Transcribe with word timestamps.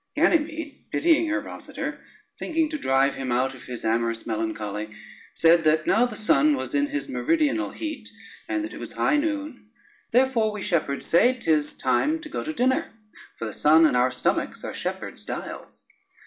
Ganymede, 0.15 0.85
pitying 0.91 1.27
her 1.29 1.39
Rosader, 1.43 1.99
thinking 2.39 2.69
to 2.69 2.79
drive 2.79 3.13
him 3.13 3.31
out 3.31 3.53
of 3.53 3.67
this 3.67 3.85
amorous 3.85 4.25
melancholy, 4.25 4.89
said 5.35 5.63
that 5.65 5.85
now 5.85 6.07
the 6.07 6.15
sun 6.15 6.55
was 6.57 6.73
in 6.73 6.87
his 6.87 7.07
meridional 7.07 7.69
heat 7.69 8.09
and 8.49 8.63
that 8.63 8.73
it 8.73 8.79
was 8.79 8.93
high 8.93 9.17
noon, 9.17 9.69
"therefore 10.09 10.51
we 10.51 10.63
shepherds 10.63 11.05
say, 11.05 11.37
'tis 11.39 11.73
time 11.73 12.19
to 12.21 12.29
go 12.29 12.43
to 12.43 12.51
dinner; 12.51 12.89
for 13.37 13.45
the 13.45 13.53
sun 13.53 13.85
and 13.85 13.95
our 13.95 14.09
stomachs 14.09 14.63
are 14.63 14.73
shepherds' 14.73 15.23
dials. 15.23 15.85